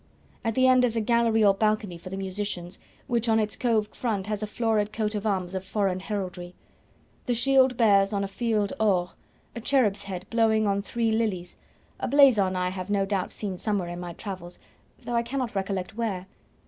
At 0.43 0.55
the 0.55 0.65
end 0.65 0.83
is 0.83 0.95
a 0.95 0.99
gallery 0.99 1.45
or 1.45 1.53
balcony 1.53 1.95
for 1.99 2.09
the 2.09 2.17
musicians, 2.17 2.79
which 3.05 3.29
on 3.29 3.39
its 3.39 3.55
coved 3.55 3.95
front 3.95 4.25
has 4.25 4.41
a 4.41 4.47
florid 4.47 4.91
coat 4.91 5.13
of 5.13 5.27
arms 5.27 5.53
of 5.53 5.63
foreign 5.63 5.99
heraldry. 5.99 6.55
The 7.27 7.35
shield 7.35 7.77
bears, 7.77 8.11
on 8.11 8.23
a 8.23 8.27
field 8.27 8.73
or, 8.79 9.11
a 9.55 9.61
cherub's 9.61 10.05
head 10.05 10.25
blowing 10.31 10.65
on 10.65 10.81
three 10.81 11.11
lilies 11.11 11.55
a 11.99 12.07
blazon 12.07 12.55
I 12.55 12.69
have 12.69 12.89
no 12.89 13.05
doubt 13.05 13.31
seen 13.31 13.59
somewhere 13.59 13.89
in 13.89 13.99
my 13.99 14.13
travels, 14.13 14.57
though 15.03 15.13
I 15.13 15.21
cannot 15.21 15.53
recollect 15.53 15.95
where. 15.95 16.25